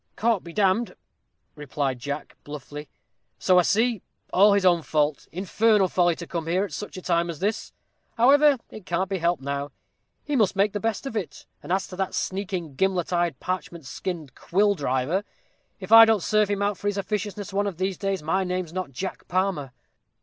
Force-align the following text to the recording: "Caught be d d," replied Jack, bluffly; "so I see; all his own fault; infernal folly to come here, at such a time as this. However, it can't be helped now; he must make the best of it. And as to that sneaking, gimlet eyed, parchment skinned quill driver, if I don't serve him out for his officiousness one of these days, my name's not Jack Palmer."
"Caught 0.15 0.43
be 0.43 0.51
d 0.51 0.63
d," 0.83 0.93
replied 1.53 1.99
Jack, 1.99 2.35
bluffly; 2.43 2.87
"so 3.37 3.59
I 3.59 3.61
see; 3.61 4.01
all 4.33 4.53
his 4.53 4.65
own 4.65 4.81
fault; 4.81 5.27
infernal 5.31 5.87
folly 5.87 6.15
to 6.15 6.25
come 6.25 6.47
here, 6.47 6.65
at 6.65 6.73
such 6.73 6.97
a 6.97 7.03
time 7.03 7.29
as 7.29 7.37
this. 7.37 7.71
However, 8.17 8.57
it 8.71 8.87
can't 8.87 9.11
be 9.11 9.19
helped 9.19 9.43
now; 9.43 9.69
he 10.23 10.35
must 10.35 10.55
make 10.55 10.73
the 10.73 10.79
best 10.79 11.05
of 11.05 11.15
it. 11.15 11.45
And 11.61 11.71
as 11.71 11.85
to 11.85 11.95
that 11.97 12.15
sneaking, 12.15 12.73
gimlet 12.73 13.13
eyed, 13.13 13.39
parchment 13.39 13.85
skinned 13.85 14.33
quill 14.33 14.73
driver, 14.73 15.23
if 15.79 15.91
I 15.91 16.05
don't 16.05 16.23
serve 16.23 16.49
him 16.49 16.63
out 16.63 16.79
for 16.79 16.87
his 16.87 16.97
officiousness 16.97 17.53
one 17.53 17.67
of 17.67 17.77
these 17.77 17.99
days, 17.99 18.23
my 18.23 18.43
name's 18.43 18.73
not 18.73 18.89
Jack 18.89 19.27
Palmer." 19.27 19.71